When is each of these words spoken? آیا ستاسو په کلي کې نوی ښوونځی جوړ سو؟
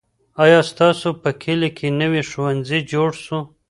آیا 0.43 0.59
ستاسو 0.71 1.09
په 1.21 1.29
کلي 1.43 1.69
کې 1.77 1.87
نوی 2.01 2.21
ښوونځی 2.29 2.79
جوړ 2.91 3.09
سو؟ 3.25 3.37